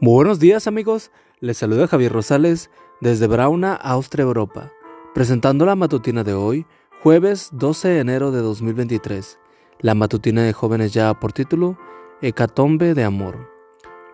[0.00, 2.68] Buenos días amigos, les saluda Javier Rosales
[3.00, 4.72] desde Brauna, Austria, Europa,
[5.14, 6.66] presentando la matutina de hoy,
[7.00, 9.38] jueves 12 de enero de 2023.
[9.78, 11.78] La matutina de jóvenes ya por título,
[12.20, 13.48] Hecatombe de Amor.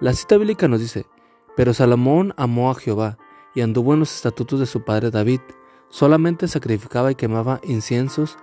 [0.00, 1.06] La cita bíblica nos dice,
[1.56, 3.16] pero Salomón amó a Jehová
[3.54, 5.40] y anduvo en los estatutos de su padre David,
[5.88, 8.36] solamente sacrificaba y quemaba inciensos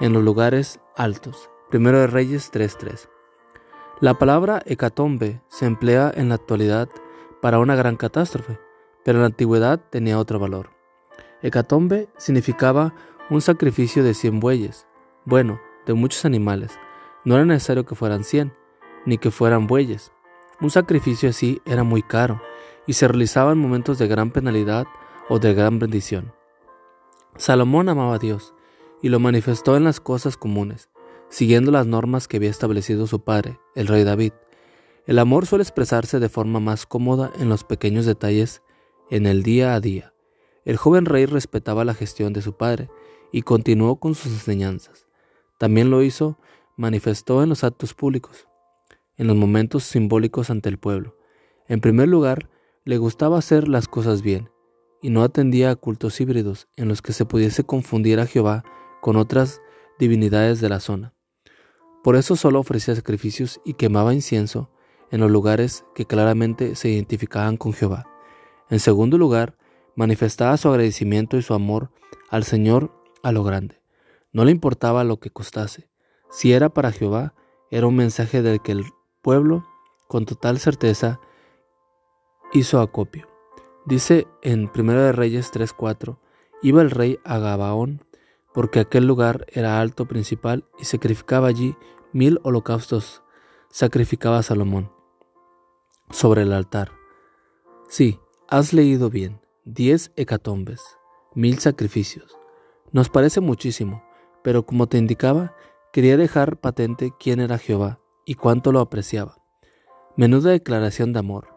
[0.00, 1.50] en los lugares altos.
[1.70, 3.19] Primero de Reyes 3.3.
[4.00, 6.88] La palabra hecatombe se emplea en la actualidad
[7.42, 8.58] para una gran catástrofe,
[9.04, 10.70] pero en la antigüedad tenía otro valor.
[11.42, 12.94] Hecatombe significaba
[13.28, 14.86] un sacrificio de cien bueyes,
[15.26, 16.78] bueno, de muchos animales.
[17.26, 18.54] No era necesario que fueran cien,
[19.04, 20.12] ni que fueran bueyes.
[20.62, 22.40] Un sacrificio así era muy caro
[22.86, 24.86] y se realizaba en momentos de gran penalidad
[25.28, 26.32] o de gran bendición.
[27.36, 28.54] Salomón amaba a Dios
[29.02, 30.89] y lo manifestó en las cosas comunes,
[31.30, 34.32] siguiendo las normas que había establecido su padre, el rey David.
[35.06, 38.62] El amor suele expresarse de forma más cómoda en los pequeños detalles
[39.10, 40.12] en el día a día.
[40.64, 42.90] El joven rey respetaba la gestión de su padre
[43.32, 45.06] y continuó con sus enseñanzas.
[45.58, 46.38] También lo hizo,
[46.76, 48.48] manifestó en los actos públicos,
[49.16, 51.16] en los momentos simbólicos ante el pueblo.
[51.68, 52.50] En primer lugar,
[52.84, 54.50] le gustaba hacer las cosas bien,
[55.02, 58.64] y no atendía a cultos híbridos en los que se pudiese confundir a Jehová
[59.00, 59.60] con otras
[59.98, 61.14] divinidades de la zona.
[62.02, 64.70] Por eso solo ofrecía sacrificios y quemaba incienso
[65.10, 68.06] en los lugares que claramente se identificaban con Jehová.
[68.70, 69.56] En segundo lugar,
[69.96, 71.90] manifestaba su agradecimiento y su amor
[72.30, 72.92] al Señor
[73.22, 73.82] a lo grande.
[74.32, 75.90] No le importaba lo que costase.
[76.30, 77.34] Si era para Jehová,
[77.70, 78.84] era un mensaje del que el
[79.20, 79.66] pueblo,
[80.08, 81.20] con total certeza,
[82.52, 83.28] hizo acopio.
[83.84, 86.18] Dice en 1 de Reyes 3:4,
[86.62, 88.04] iba el rey a Gabaón
[88.52, 91.76] porque aquel lugar era alto principal y sacrificaba allí
[92.12, 93.22] mil holocaustos,
[93.68, 94.90] sacrificaba Salomón
[96.10, 96.92] sobre el altar.
[97.88, 100.82] Sí, has leído bien, diez hecatombes,
[101.34, 102.36] mil sacrificios.
[102.92, 104.02] Nos parece muchísimo,
[104.42, 105.54] pero como te indicaba,
[105.92, 109.36] quería dejar patente quién era Jehová y cuánto lo apreciaba.
[110.16, 111.54] Menuda declaración de amor.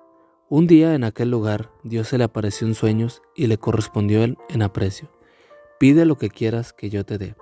[0.50, 4.38] Un día en aquel lugar Dios se le apareció en sueños y le correspondió él
[4.50, 5.10] en aprecio.
[5.84, 7.36] Pide lo que quieras que yo te dé.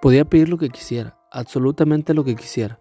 [0.00, 2.80] Podía pedir lo que quisiera, absolutamente lo que quisiera.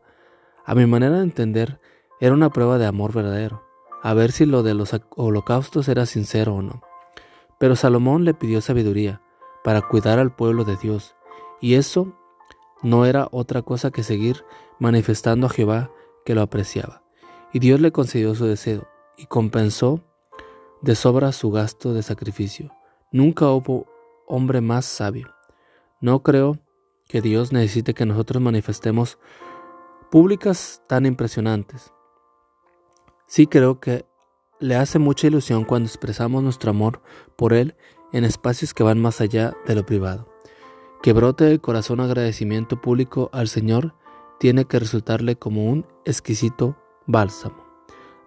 [0.65, 1.79] A mi manera de entender,
[2.19, 3.63] era una prueba de amor verdadero,
[4.01, 6.81] a ver si lo de los holocaustos era sincero o no.
[7.59, 9.21] Pero Salomón le pidió sabiduría
[9.63, 11.15] para cuidar al pueblo de Dios,
[11.59, 12.17] y eso
[12.81, 14.43] no era otra cosa que seguir
[14.79, 15.91] manifestando a Jehová
[16.25, 17.03] que lo apreciaba.
[17.53, 20.01] Y Dios le concedió su deseo y compensó
[20.81, 22.71] de sobra su gasto de sacrificio.
[23.11, 23.90] Nunca hubo
[24.31, 25.27] hombre más sabio.
[25.99, 26.57] No creo
[27.07, 29.19] que Dios necesite que nosotros manifestemos
[30.09, 31.91] públicas tan impresionantes.
[33.27, 34.05] Sí creo que
[34.59, 37.01] le hace mucha ilusión cuando expresamos nuestro amor
[37.35, 37.75] por Él
[38.13, 40.29] en espacios que van más allá de lo privado.
[41.03, 43.95] Que brote del corazón agradecimiento público al Señor
[44.39, 47.65] tiene que resultarle como un exquisito bálsamo.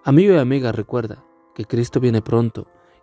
[0.04, 2.66] Amigo y amiga, recuerda que Cristo viene pronto